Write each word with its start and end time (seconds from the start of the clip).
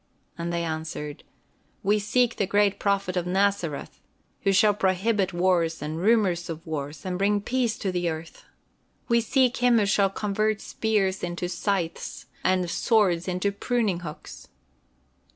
And 0.35 0.51
they 0.51 0.63
answered: 0.63 1.23
"We 1.83 1.99
seek 1.99 2.37
the 2.37 2.47
great 2.47 2.79
Prophet 2.79 3.15
of 3.15 3.27
Nazareth, 3.27 3.99
who 4.41 4.51
shall 4.51 4.73
prohibit 4.73 5.31
wars 5.31 5.79
and 5.79 5.99
rumors 5.99 6.49
of 6.49 6.65
wars 6.65 7.05
and 7.05 7.19
bring 7.19 7.39
peace 7.39 7.77
to 7.77 7.91
the 7.91 8.09
earth. 8.09 8.43
We 9.09 9.21
seek 9.21 9.57
him 9.57 9.77
who 9.77 9.85
shall 9.85 10.09
convert 10.09 10.59
spears 10.59 11.21
into 11.23 11.47
scythes 11.47 12.25
and 12.43 12.67
swords 12.67 13.27
into 13.27 13.51
pruning 13.51 13.99
hooks." 13.99 14.47